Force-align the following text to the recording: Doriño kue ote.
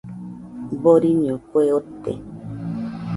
Doriño 0.83 1.35
kue 1.51 1.65
ote. 1.77 2.13